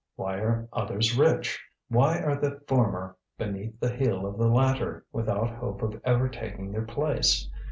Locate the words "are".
0.39-0.67, 2.17-2.35